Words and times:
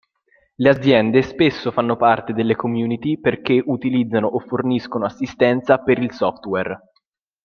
Le 0.55 0.67
aziende 0.69 1.21
spesso 1.21 1.69
fanno 1.71 1.95
parte 1.95 2.33
delle 2.33 2.55
community 2.55 3.19
perché 3.19 3.61
utilizzano 3.63 4.25
o 4.25 4.39
forniscono 4.39 5.05
assistenza 5.05 5.77
per 5.77 5.99
il 5.99 6.11
software. 6.11 6.89